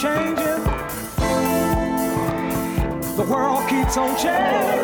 [0.00, 0.64] changing.
[3.16, 4.80] The world keeps on changing.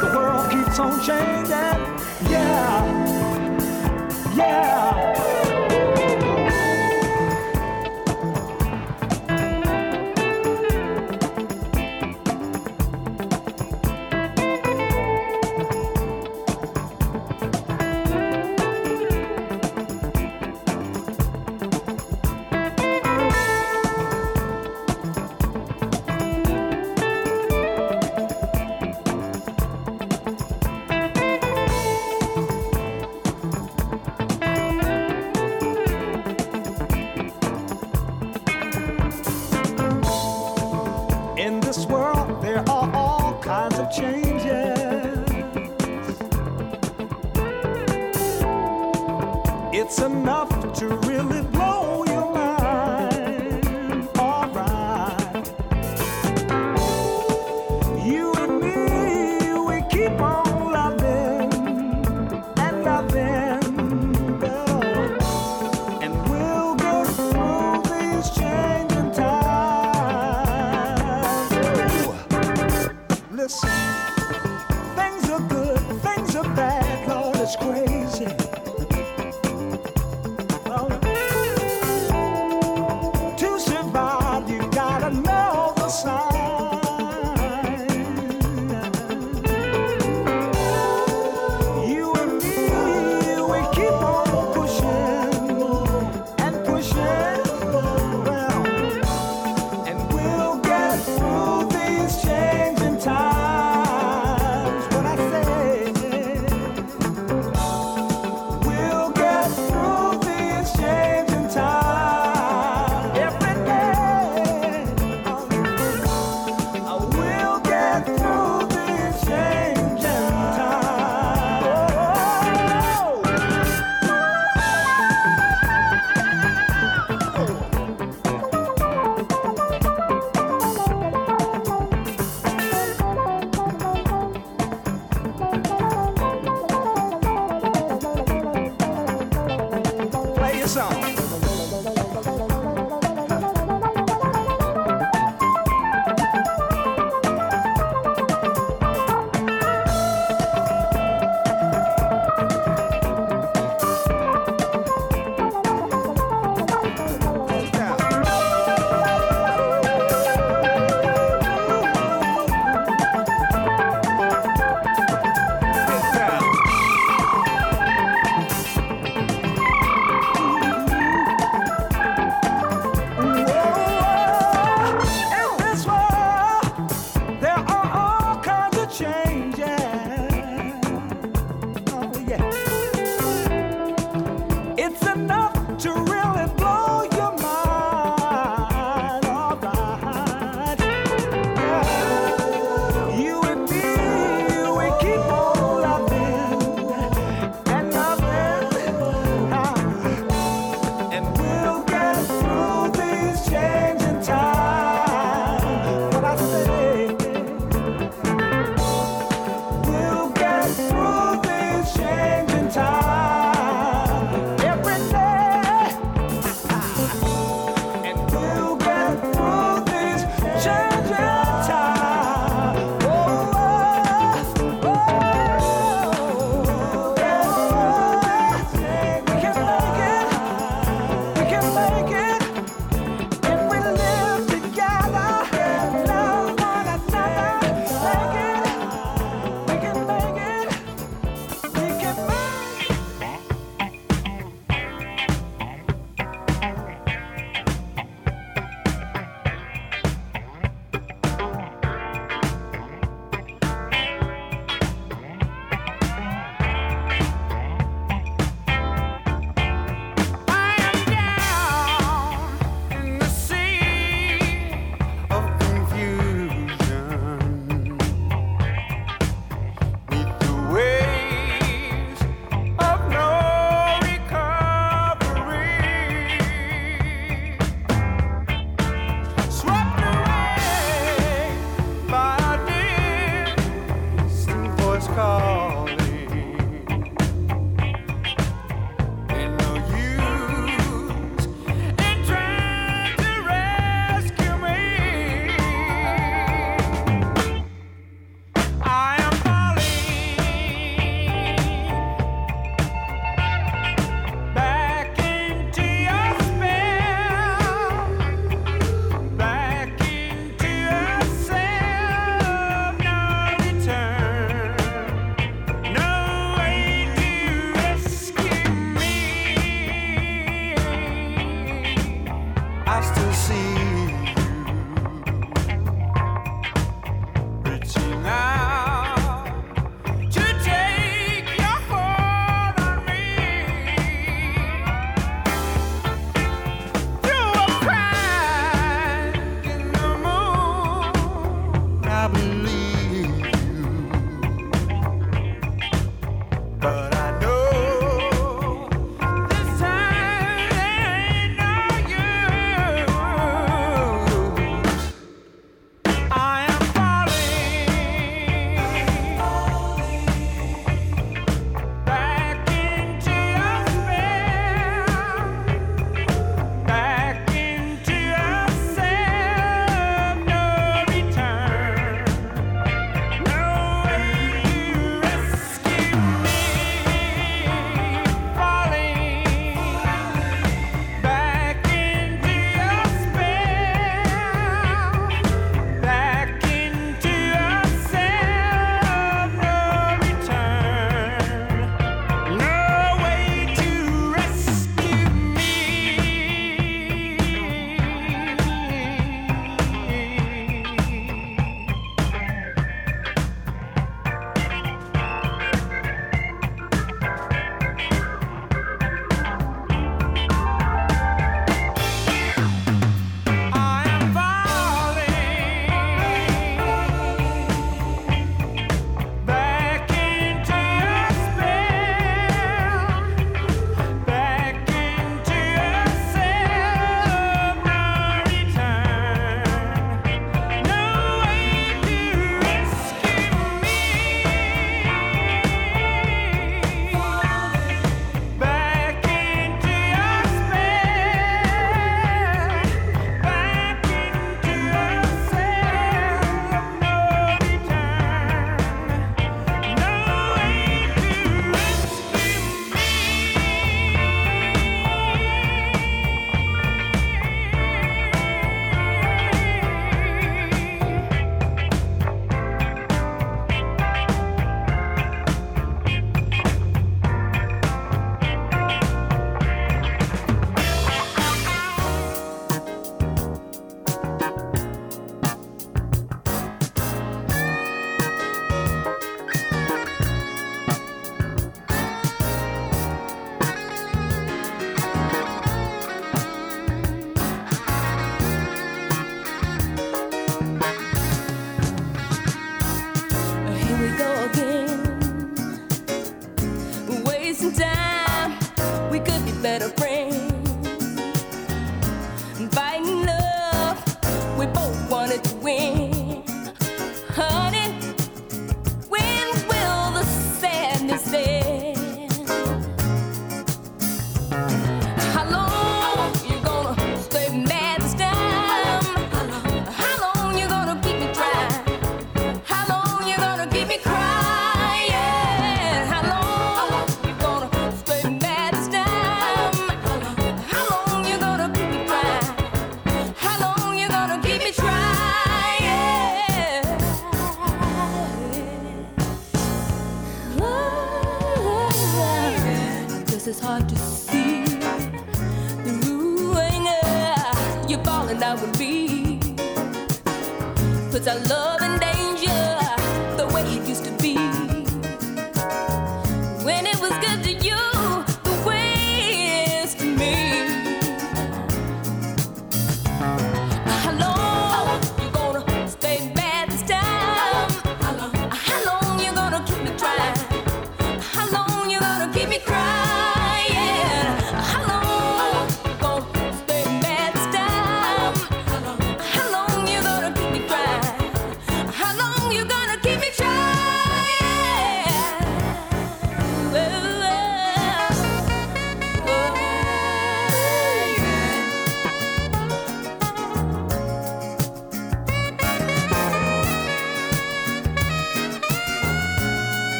[0.00, 1.67] The world keeps on changing.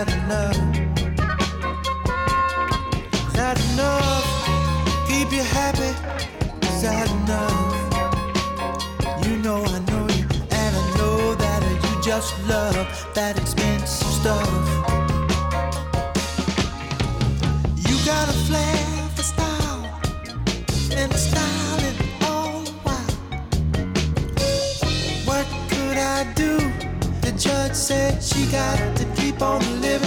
[0.00, 0.56] not enough.
[3.34, 4.26] Not enough.
[5.08, 5.92] Keep you happy.
[6.80, 7.74] Enough.
[9.26, 12.74] You know I know you, and I know that you just love
[13.14, 14.50] that expensive stuff.
[17.86, 19.84] You got a flair for style,
[20.96, 23.14] and style it all the while.
[25.26, 26.56] What could I do?
[27.20, 28.99] The judge said she got
[29.40, 29.99] keep on living.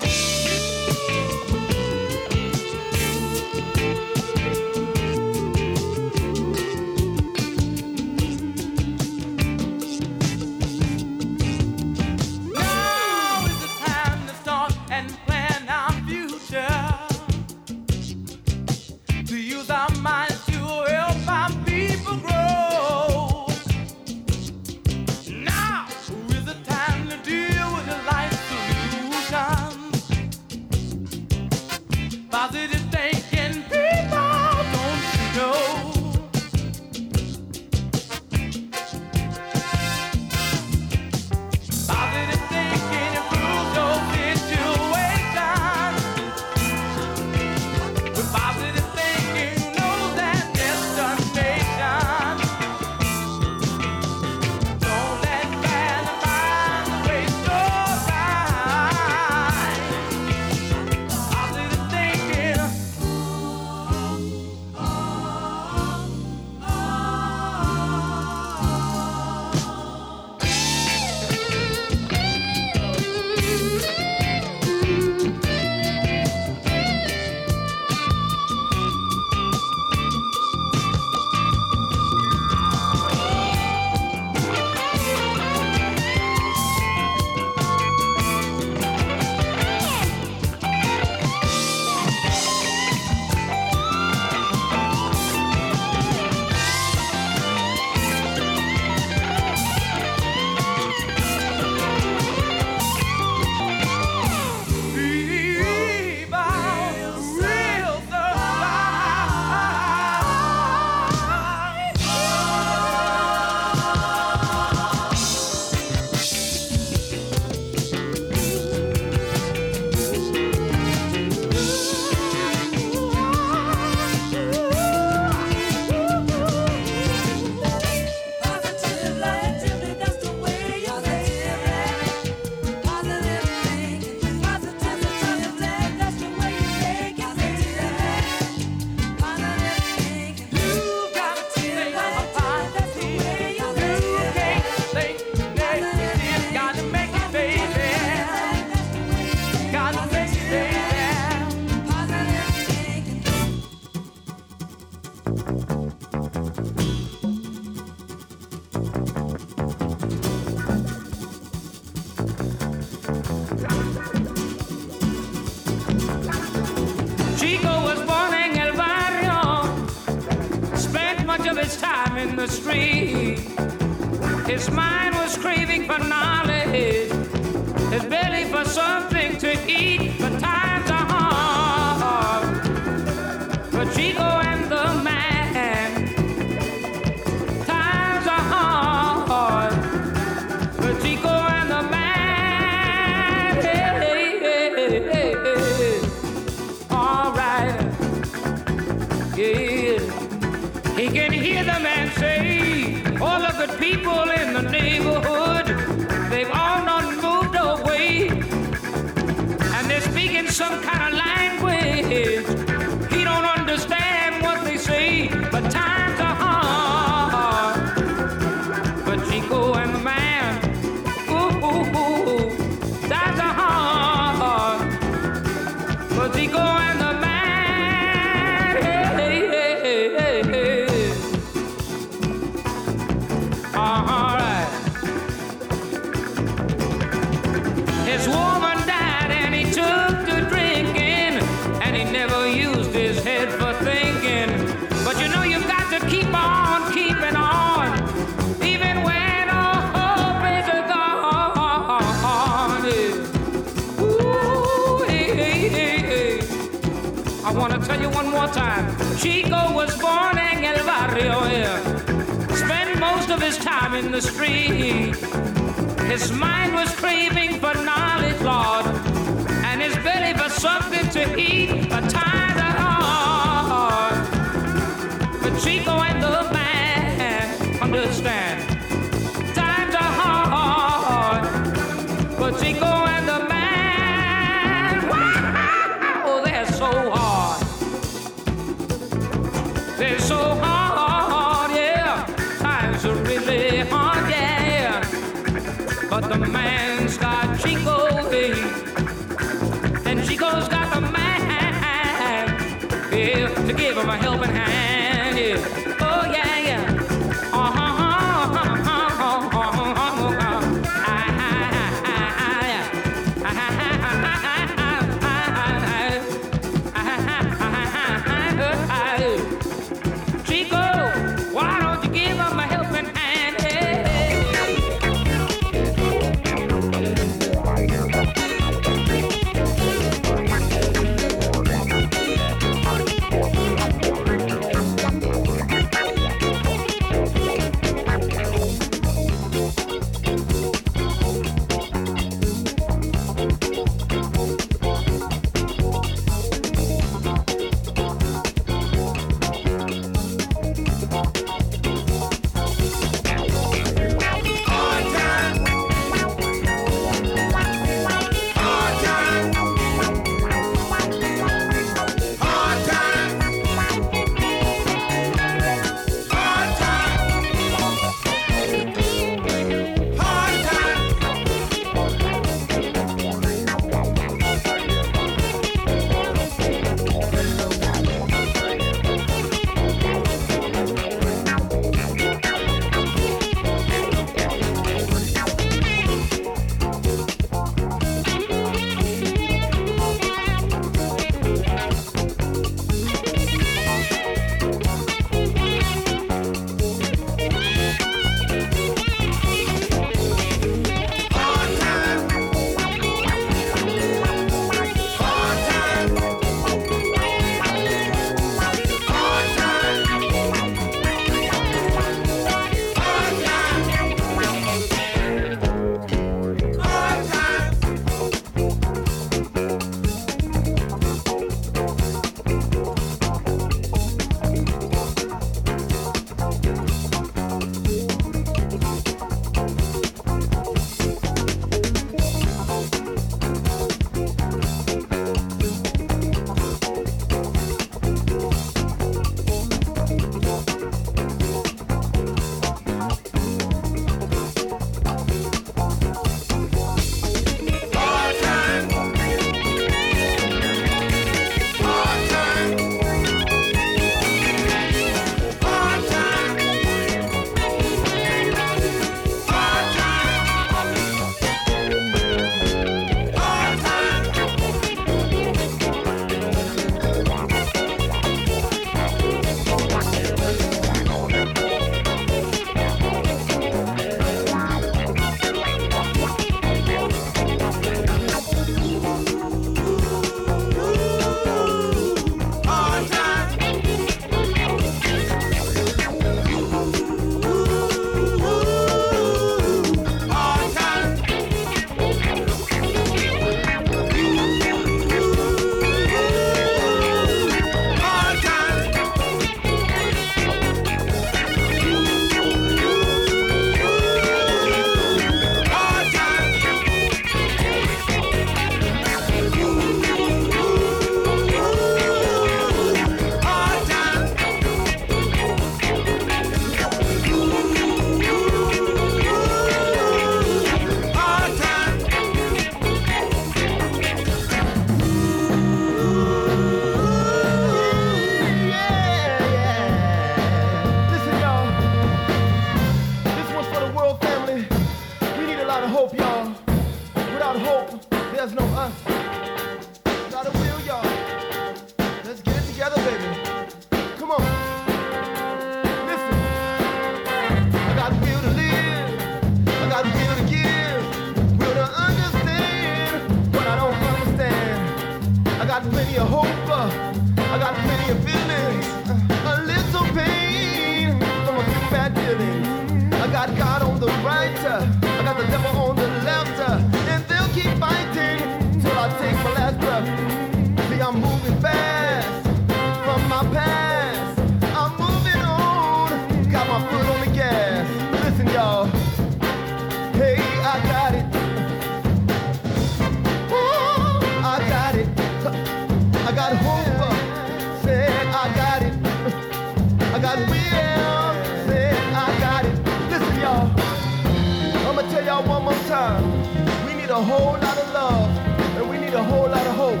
[597.22, 598.36] a whole lot of love,
[598.76, 600.00] and we need a whole lot of hope.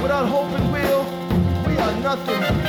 [0.00, 1.02] Without hope and will,
[1.66, 2.61] we are nothing.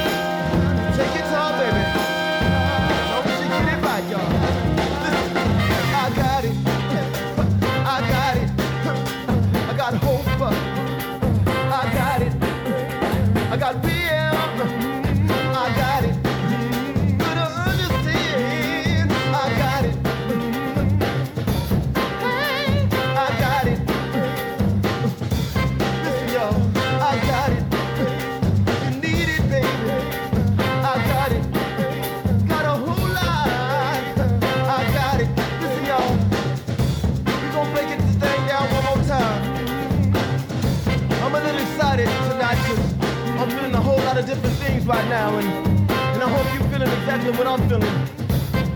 [44.35, 47.97] different things right now, and, and I hope you're feeling exactly what I'm feeling.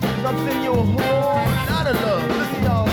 [0.01, 1.23] Cause I'm sending you a whole
[1.71, 2.29] lot of love.
[2.29, 2.87] Listen, y'all.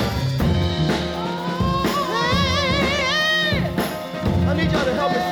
[4.49, 5.24] I need y'all to help me.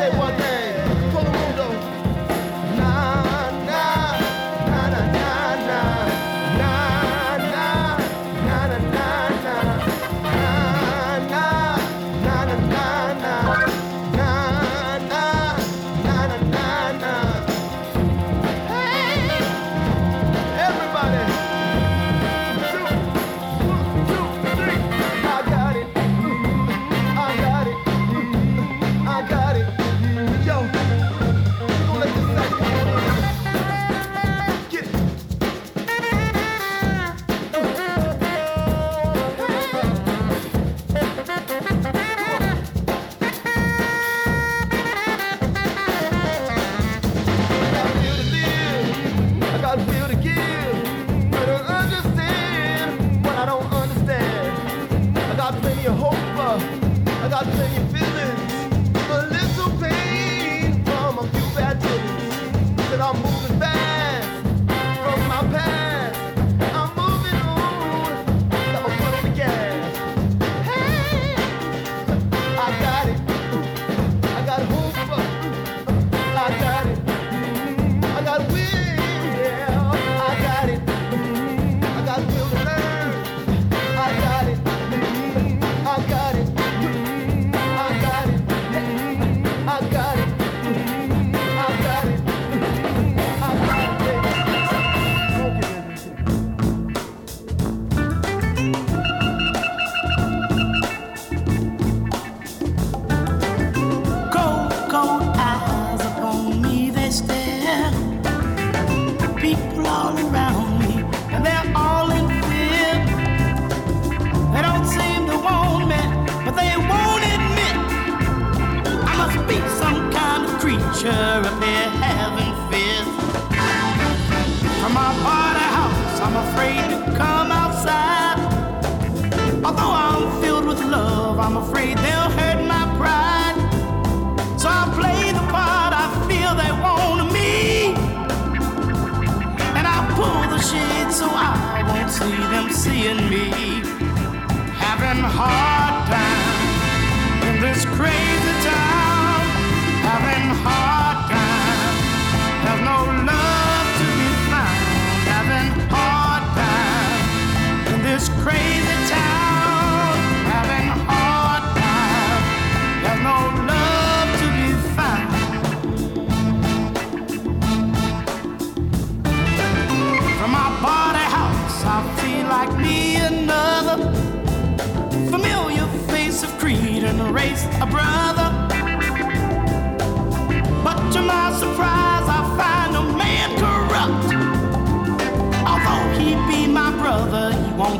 [145.12, 145.71] and heart.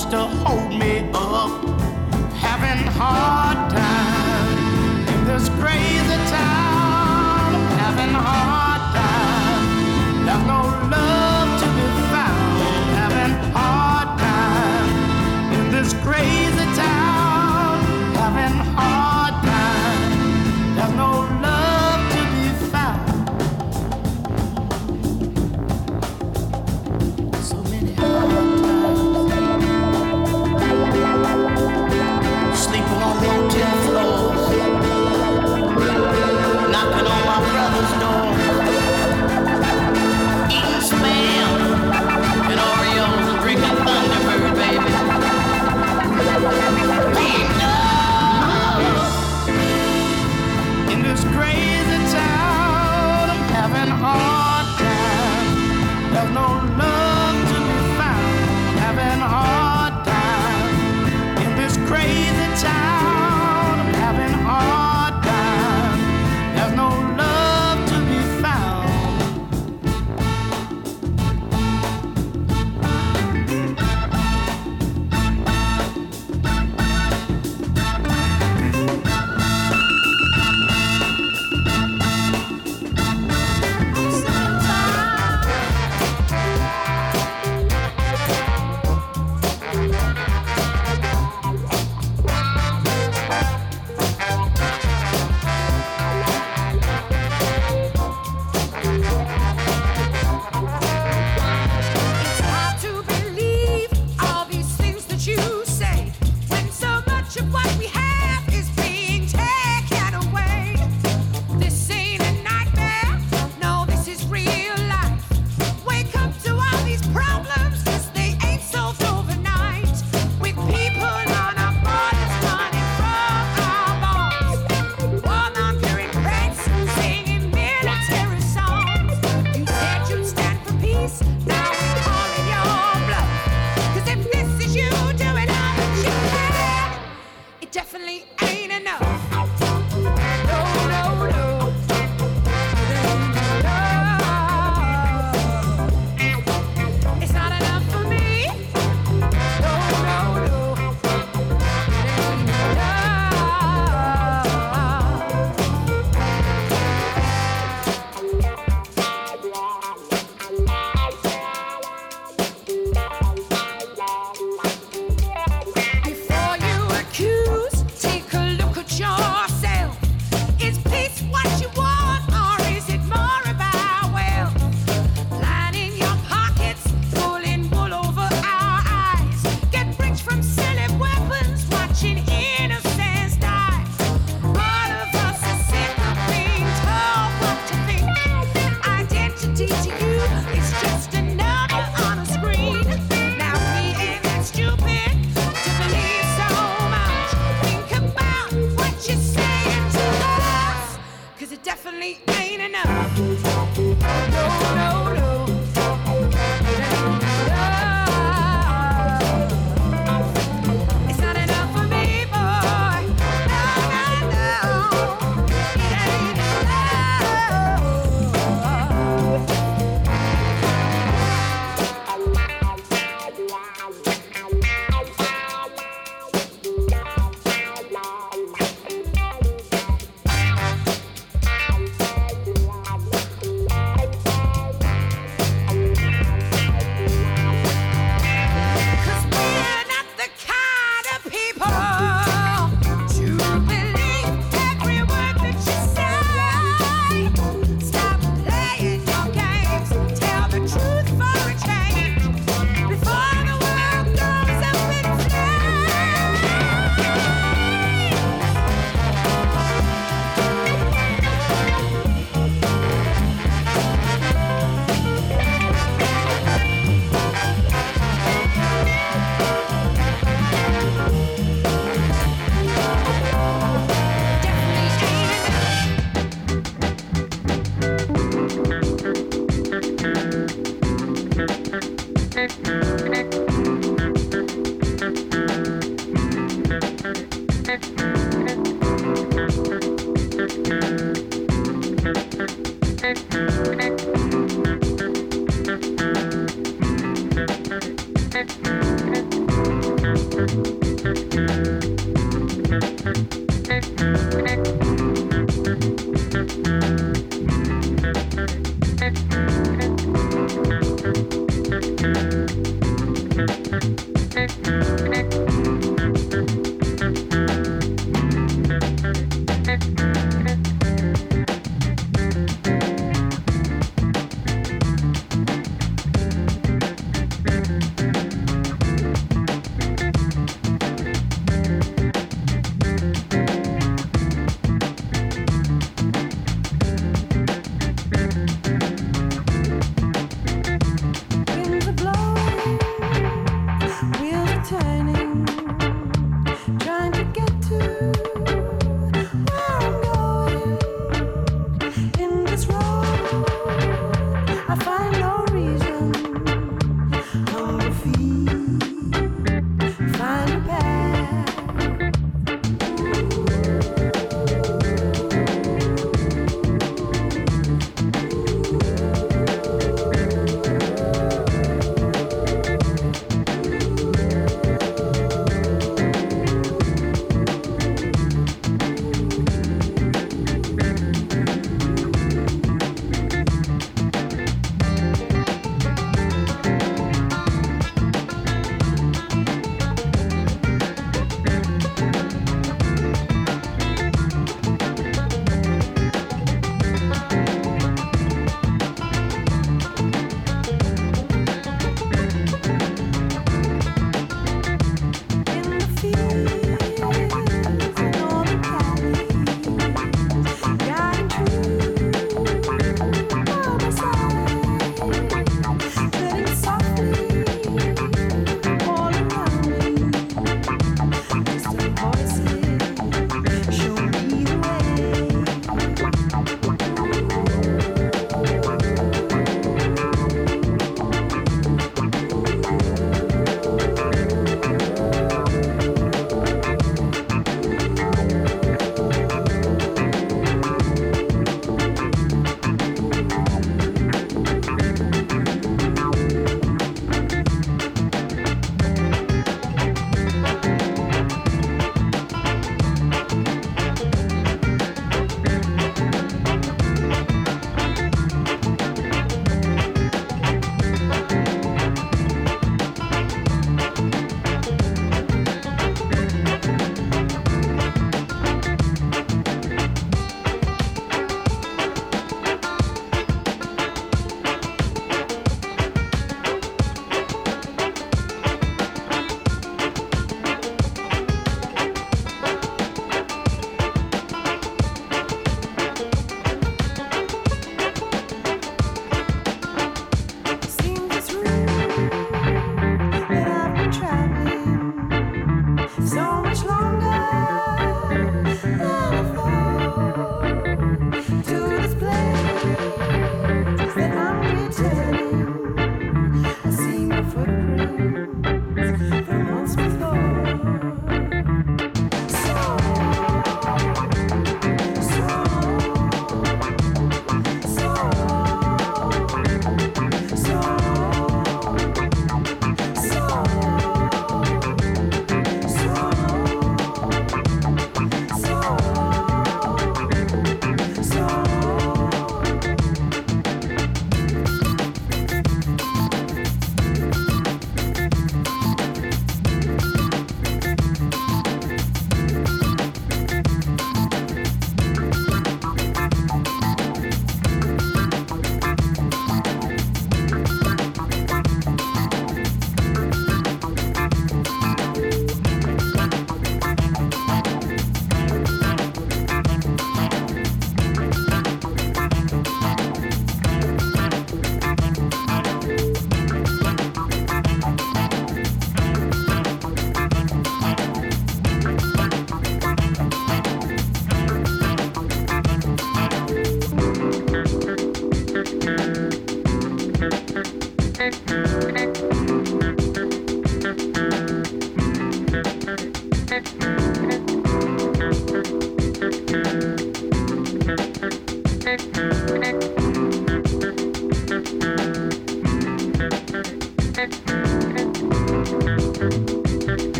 [0.00, 1.50] wants to hold me up.
[2.34, 6.59] Having hard time in this crazy time.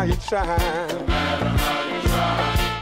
[0.00, 0.86] how you try.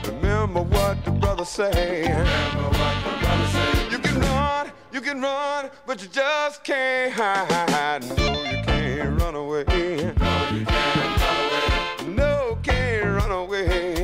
[0.07, 1.45] Remember what the brother.
[1.59, 3.89] Remember what the brother say.
[3.91, 8.03] You can run, you can run, but you just can't hide.
[8.03, 9.65] No, you can't run away.
[9.65, 9.75] No,
[10.53, 12.15] you can't run away.
[12.15, 13.98] No, can't run away.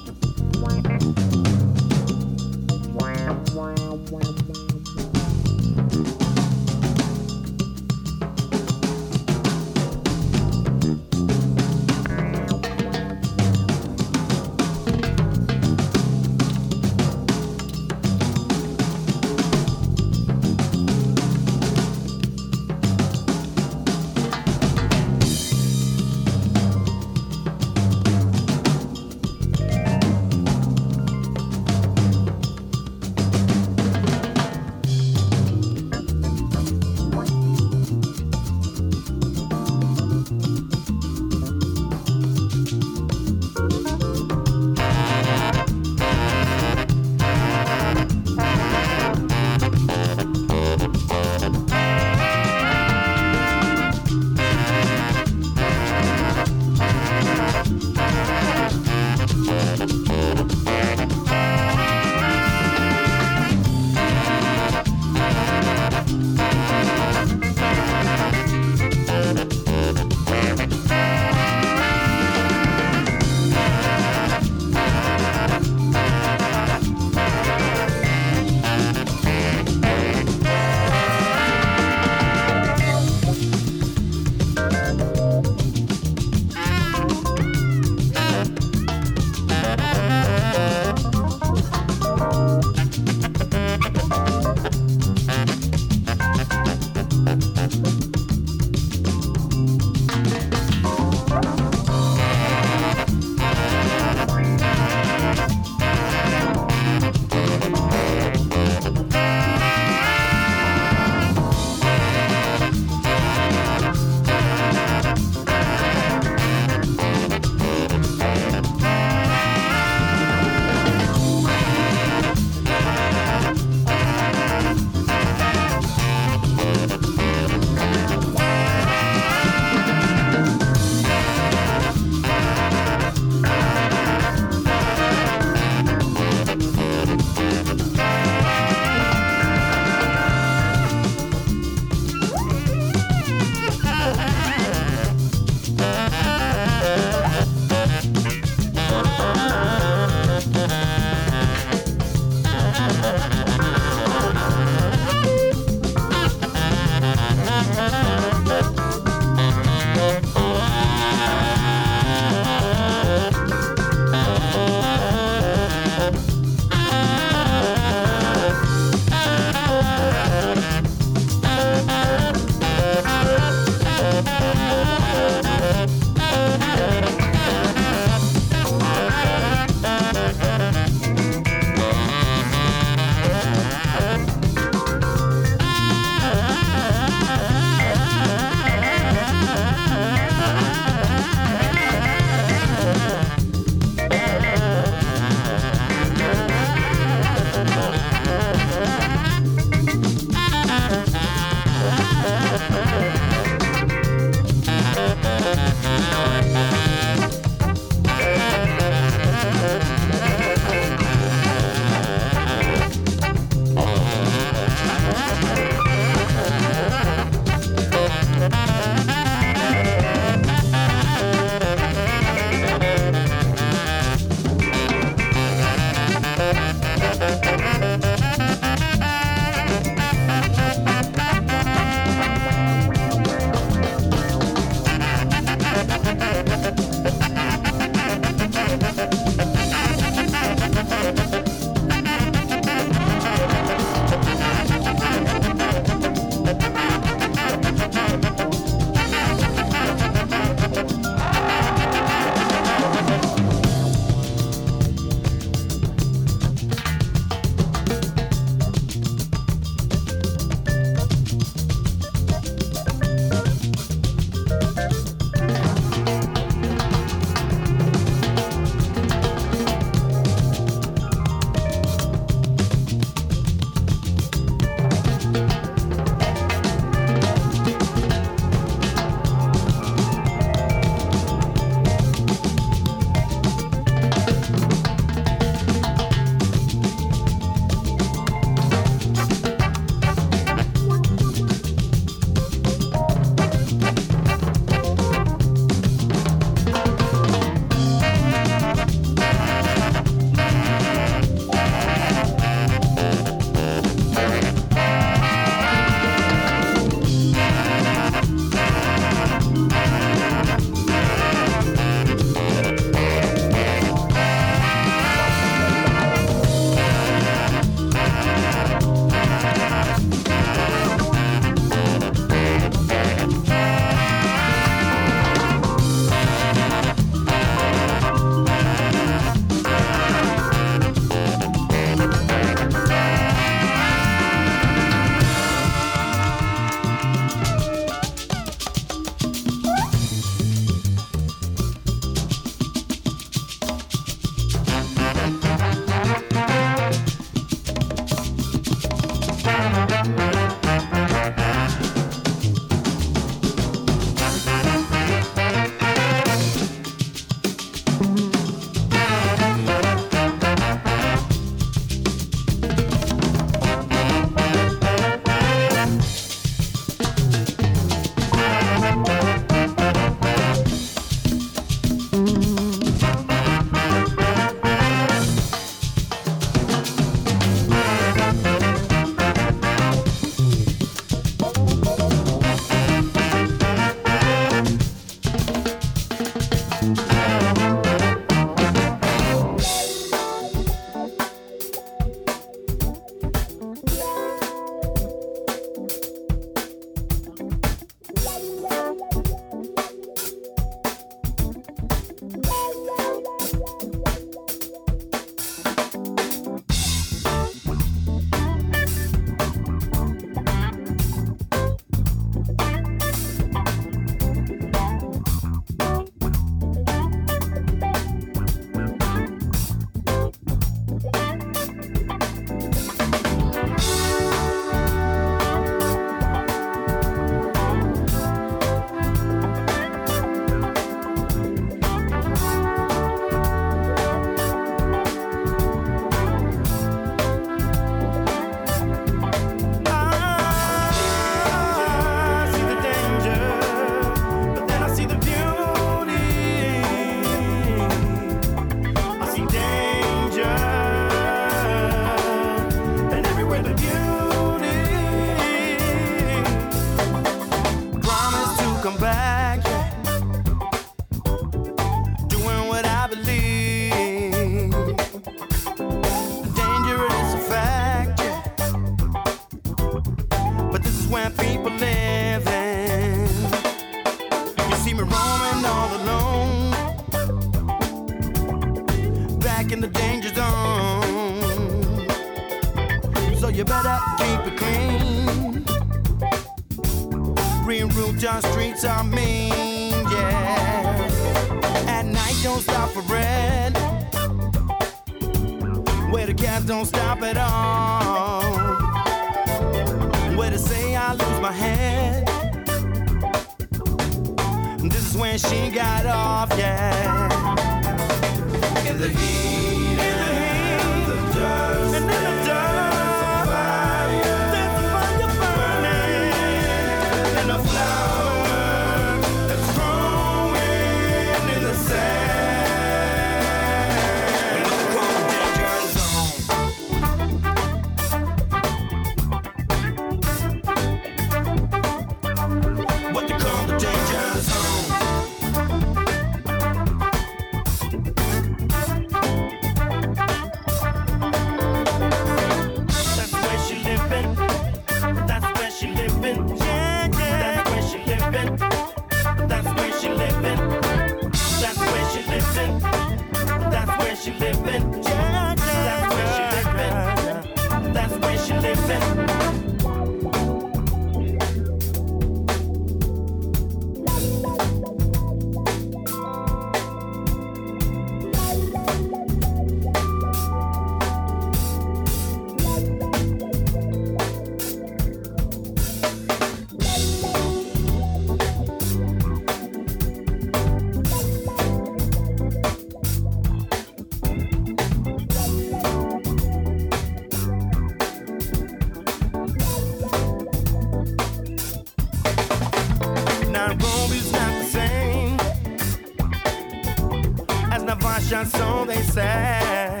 [598.42, 600.00] that song they sang.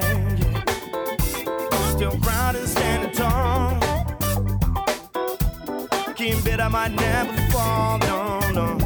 [1.90, 3.80] Still proud and standing tall.
[6.14, 8.78] King bit I might never fall, no, no.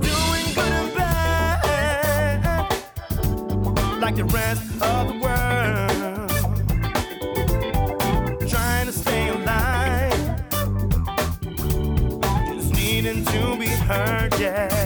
[0.00, 2.40] Doing good and bad,
[4.00, 6.30] like the rest of the world.
[8.48, 10.20] Trying to stay alive,
[12.54, 14.83] just needing to be heard, yeah.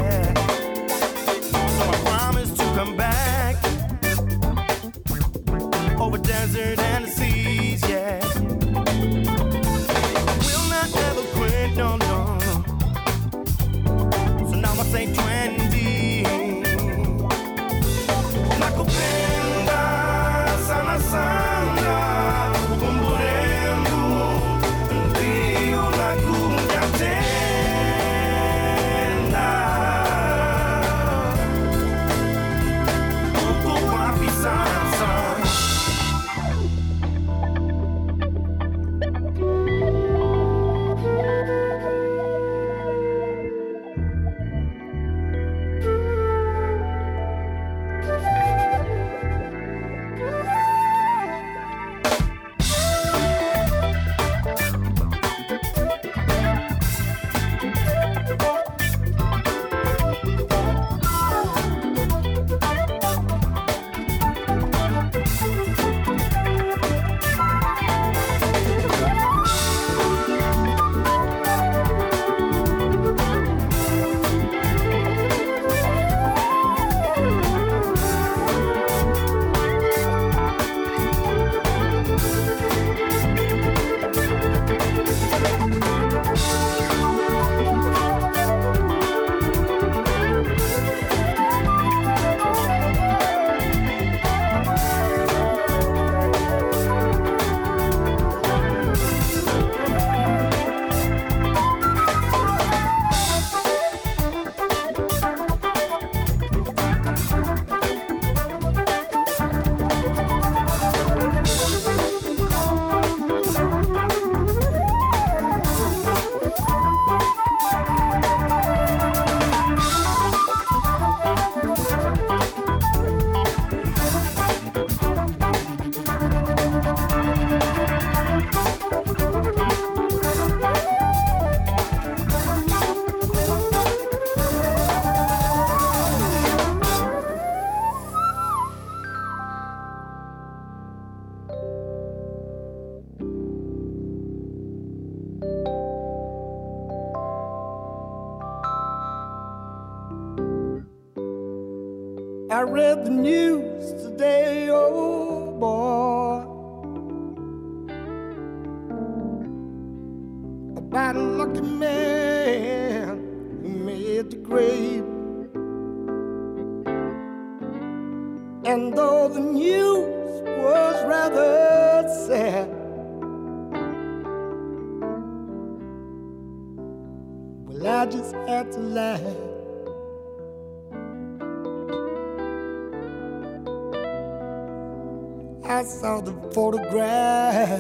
[185.70, 187.78] I saw the photograph.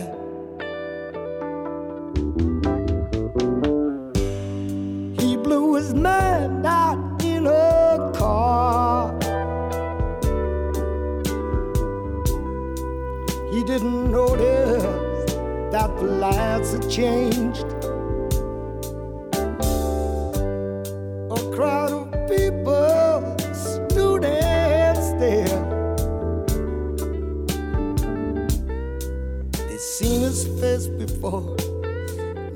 [5.18, 9.10] He blew his mind out in a car.
[13.50, 14.82] He didn't notice
[15.72, 17.77] that the lights had changed.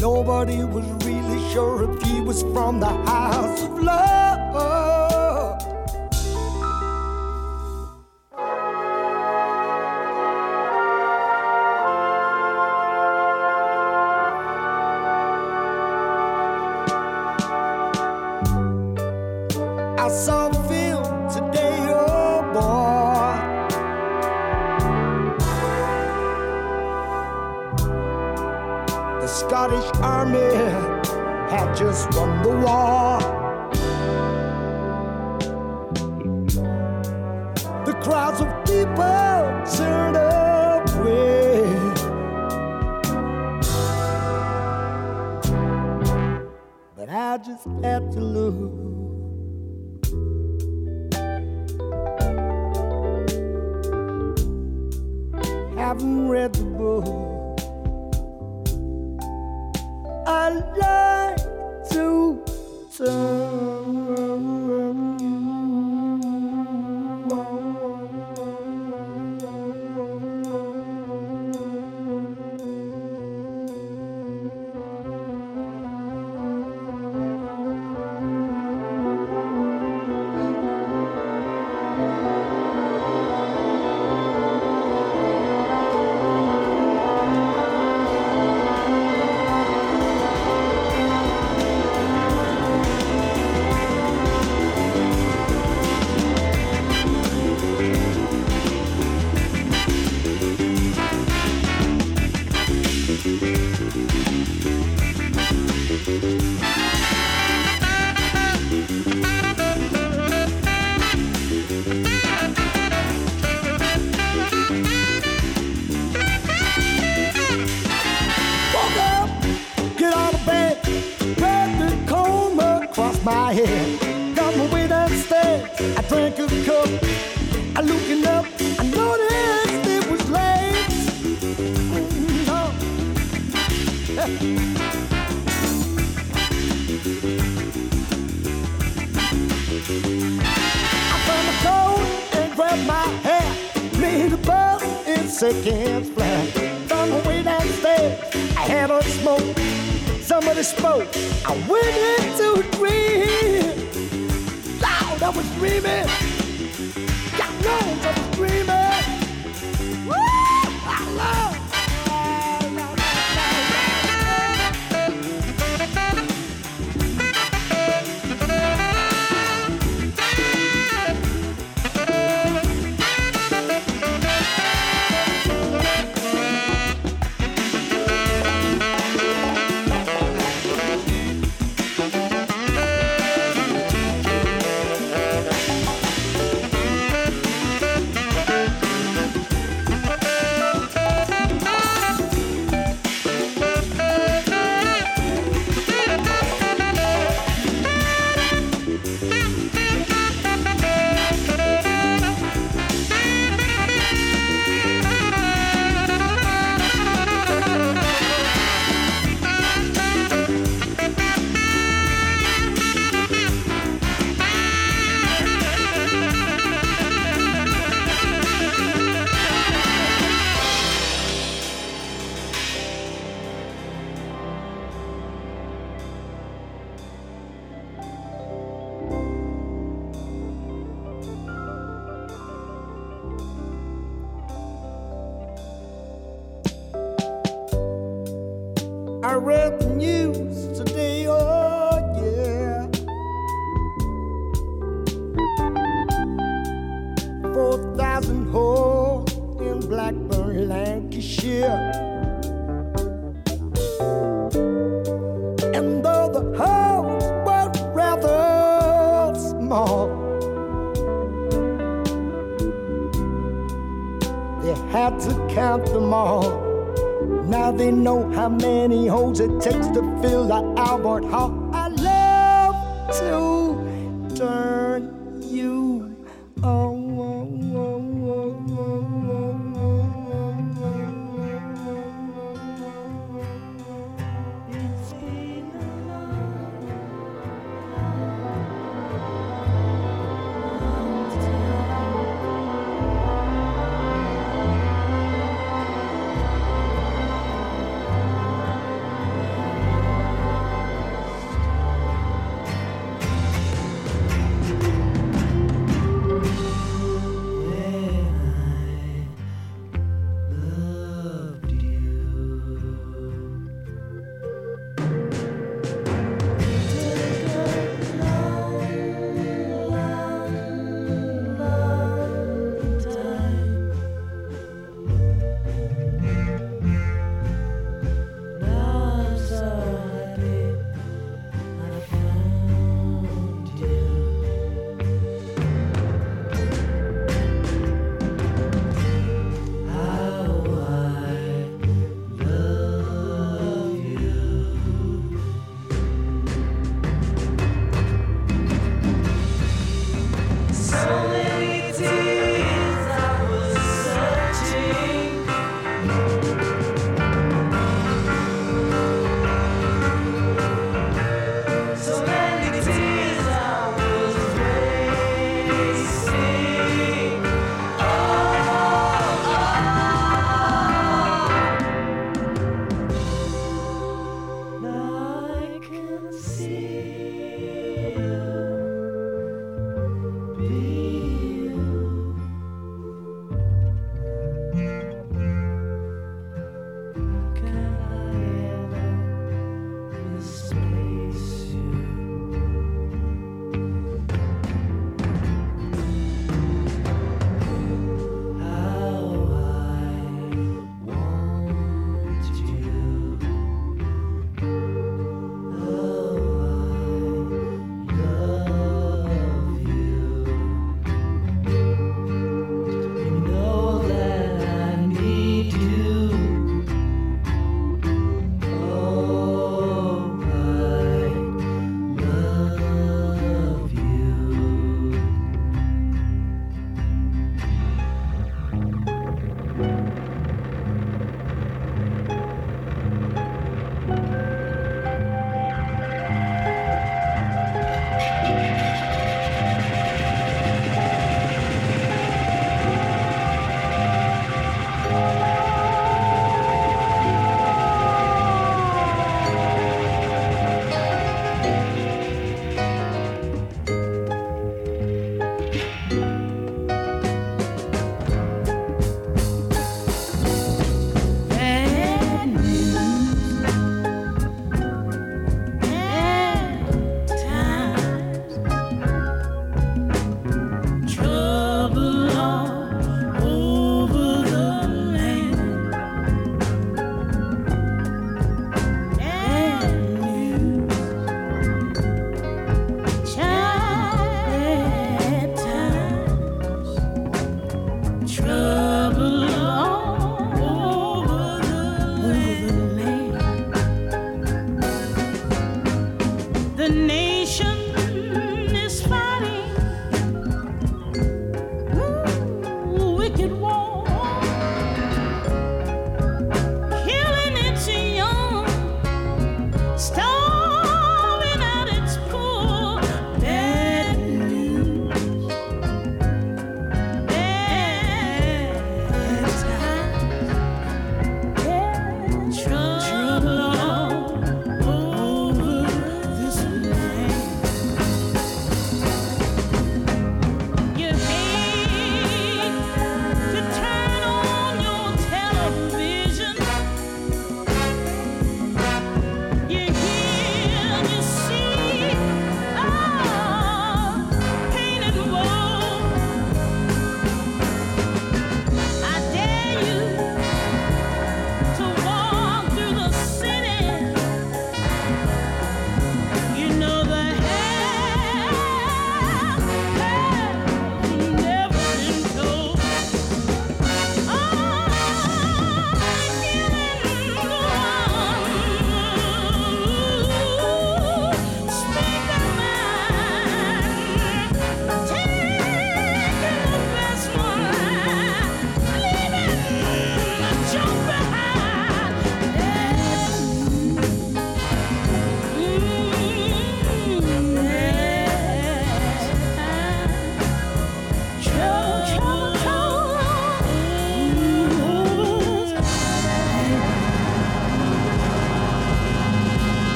[0.00, 4.27] Nobody was really sure if he was from the house of love.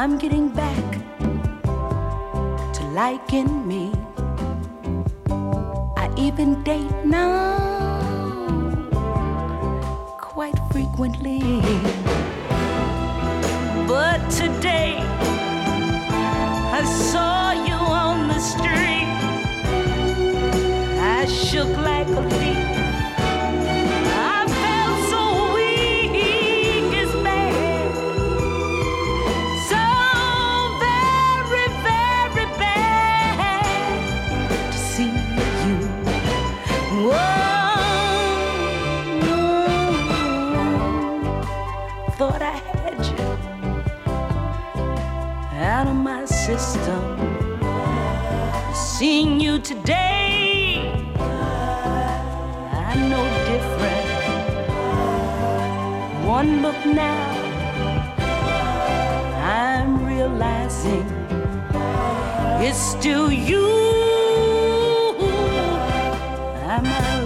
[0.00, 0.92] I'm getting back
[2.74, 3.92] to liking me.
[5.96, 7.58] I even date now
[10.20, 11.40] quite frequently.
[13.88, 14.98] But today
[16.78, 19.10] I saw you on the street.
[21.18, 22.77] I shook like a leaf.
[46.48, 47.04] system.
[48.74, 50.80] Seeing you today,
[52.88, 54.06] I'm no different.
[56.38, 57.28] One look now,
[59.60, 61.06] I'm realizing
[62.66, 63.68] it's still you.
[66.74, 67.17] I'm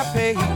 [0.00, 0.49] my pay.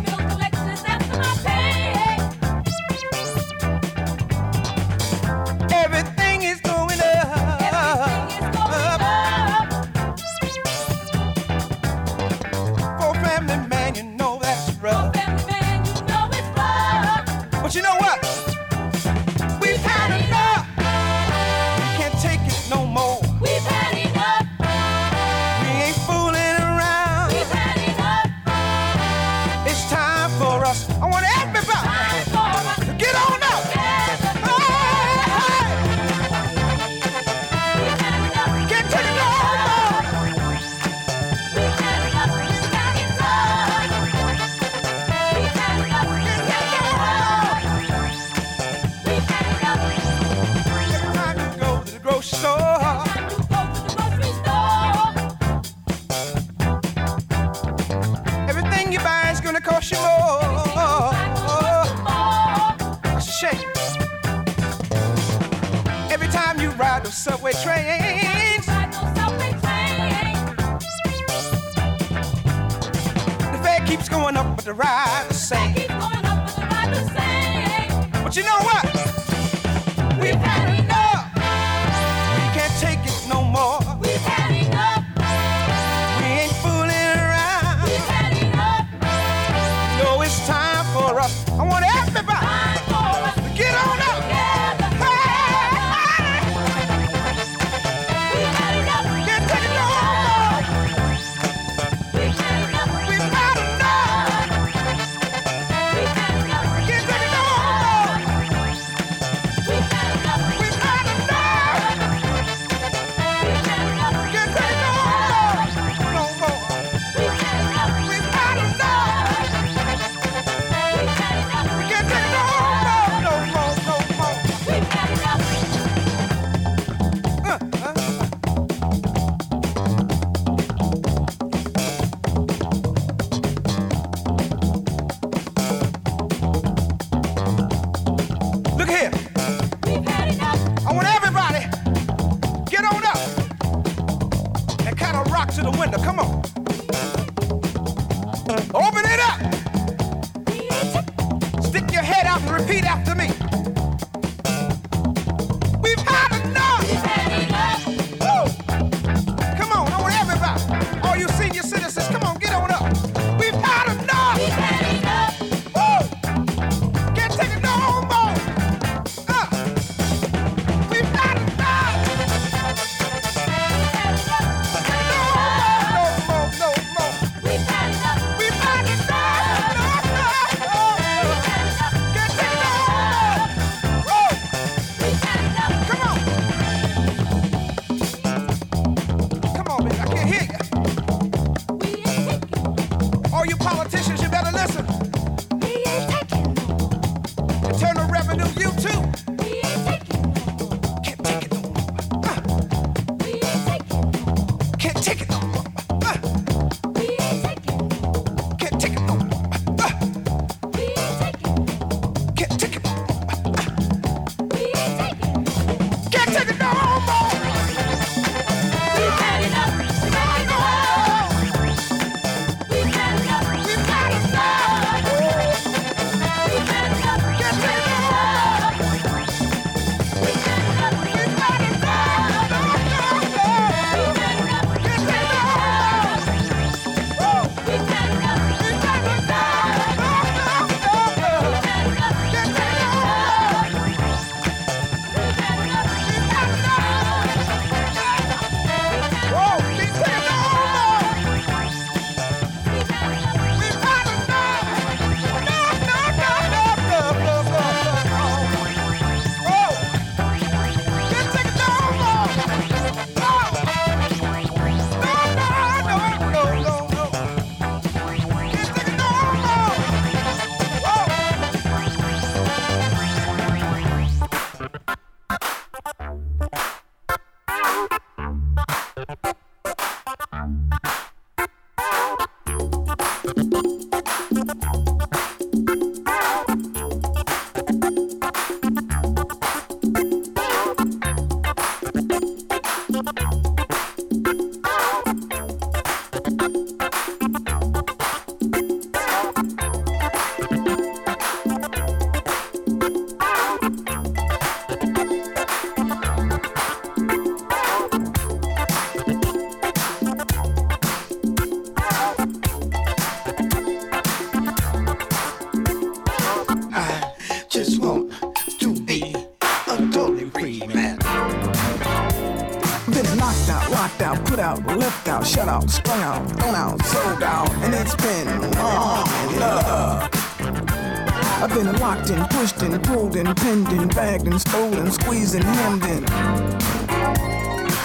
[334.35, 336.05] In, bagged and squeezed and hemmed in.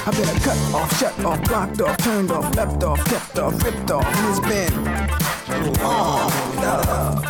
[0.06, 3.64] I've been a cut off, shut off, blocked off, turned off, left off, kept off,
[3.64, 7.24] ripped off, and it's been long love.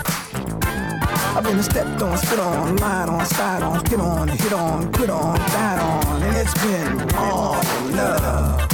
[1.35, 5.09] I've been stepped on, spit on, lied on, spied on, spit on, hit on, quit
[5.09, 8.69] on, died on, and it's been long love.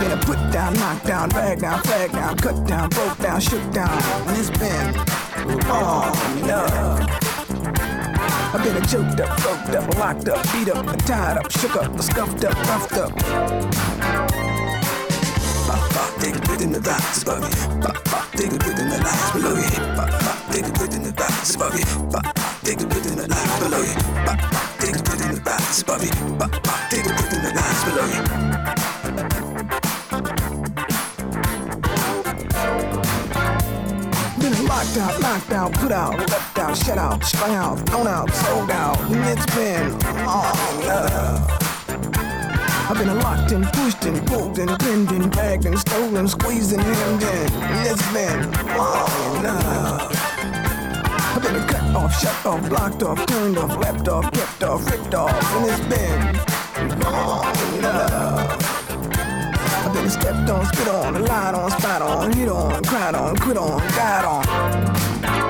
[0.00, 3.72] Been a put down, knocked down, dragged down, flagged down, cut down, broke down, shook
[3.72, 4.94] down, and it's been
[5.66, 6.14] long
[6.46, 7.17] love.
[8.50, 12.44] I've been choked up, broke up, locked up, beat up, tied up, shook up, scuffed
[12.46, 13.12] up, roughed up.
[15.68, 17.52] A bit in the box you.
[17.84, 17.92] A
[18.32, 18.98] bit in the
[19.32, 19.78] below you.
[19.88, 20.04] A
[20.50, 21.84] bit in the box below you.
[22.08, 22.22] A
[22.64, 23.28] bit in the
[27.84, 28.22] below you.
[34.40, 38.30] Been locked out, knocked out, put out, left out, shut out, strung out, thrown out,
[38.30, 39.90] sold out, and it's been
[40.26, 41.50] long love.
[42.90, 46.82] I've been locked and pushed and pulled and pinned and bagged and stolen, squeezed and
[46.82, 47.50] hemmed in,
[47.86, 50.12] it's been long love.
[51.34, 55.14] I've been cut off, shut off, blocked off, turned off, left off, kept off, ripped
[55.14, 58.64] off, and it's been long love.
[59.86, 63.56] I've been stepped on, spit on, lied on, spat on, hit on, cried on, quit
[63.56, 65.47] on, died on.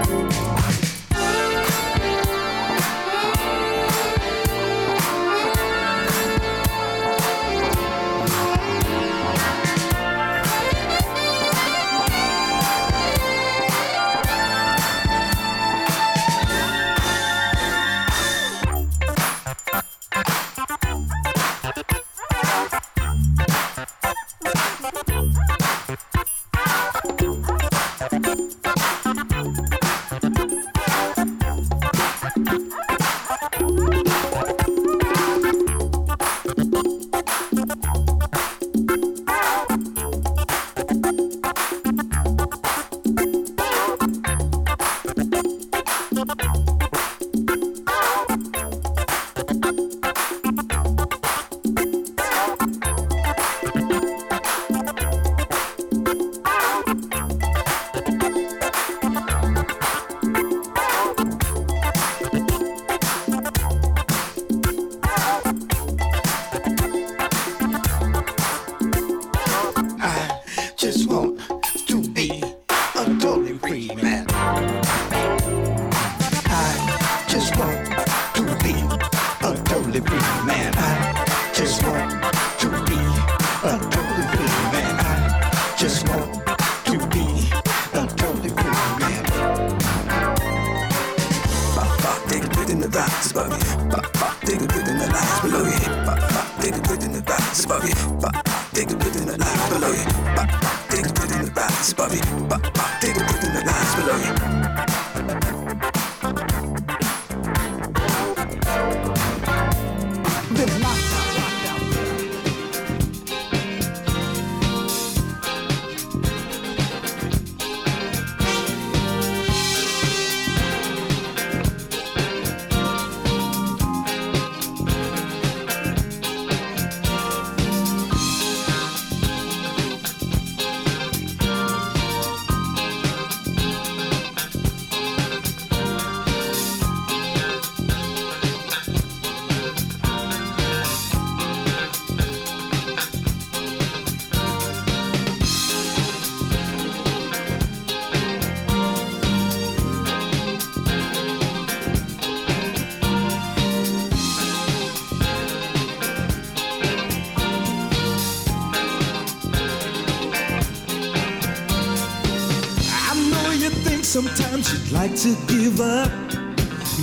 [165.80, 166.10] Up,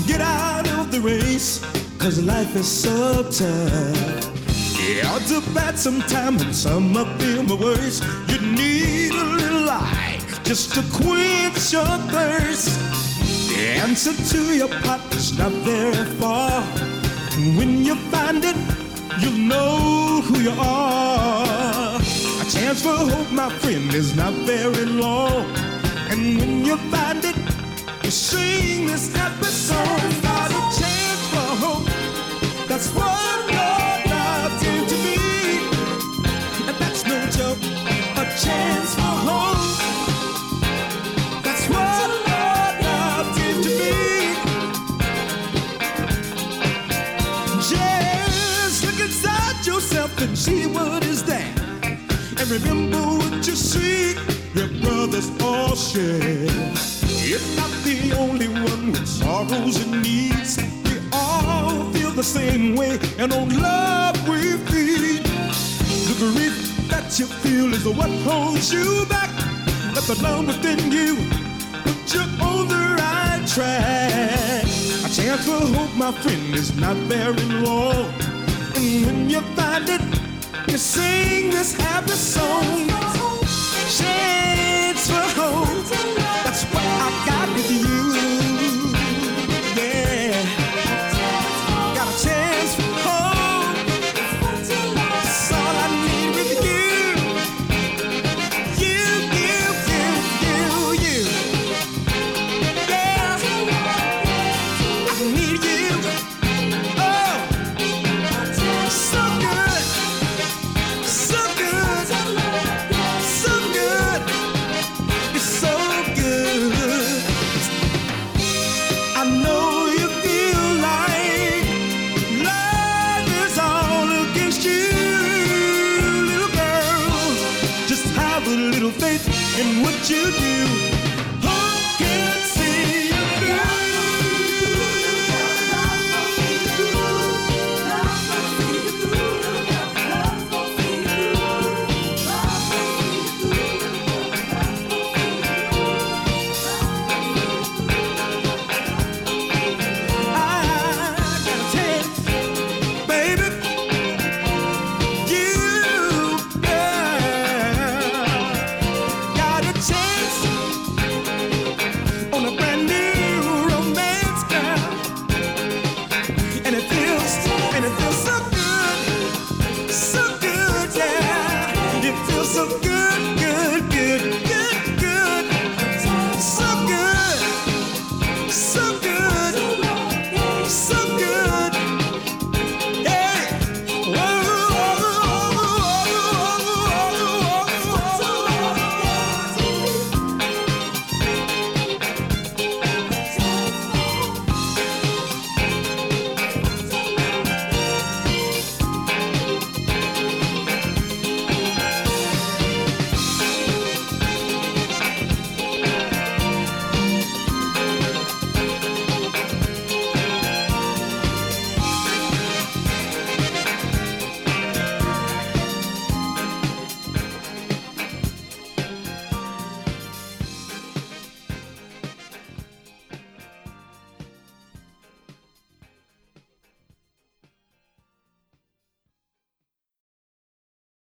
[0.08, 1.64] get out of the race,
[1.98, 4.26] cause life is so tough.
[4.80, 8.04] Yeah, odds are bad sometimes, and some are feeling the worst.
[8.28, 12.70] You need a little light just to quench your thirst.
[13.50, 16.64] The answer to your pot is not very far.
[17.34, 18.58] And when you find it,
[19.20, 21.96] you'll know who you are.
[21.96, 25.46] A chance for hope, my friend, is not very long.
[26.10, 27.55] And when you find it,
[28.16, 31.88] sing this happy song a chance for hope.
[32.66, 33.42] That's what
[34.62, 35.18] to be.
[36.68, 37.60] And that's no joke,
[38.16, 39.58] a chance for hope.
[41.44, 42.10] That's what
[43.36, 43.84] to be.
[48.86, 51.54] Look inside yourself and see what is there.
[51.84, 54.14] And remember what you see,
[54.54, 57.05] your brothers all share.
[57.26, 60.60] You're not the only one with sorrows and needs.
[60.84, 65.24] We all feel the same way, and on love we feed.
[66.06, 69.32] The grief that you feel is what holds you back.
[69.96, 71.16] Let the love within you
[71.84, 74.64] put you on the right track.
[75.06, 78.06] A chance for hope, my friend, is not very long.
[78.76, 80.02] And when you find it,
[80.70, 82.88] you sing this happy song.
[83.98, 86.25] Chance for hope,